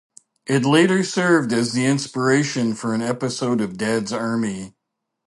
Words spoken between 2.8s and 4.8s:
an episode of Dad's Army.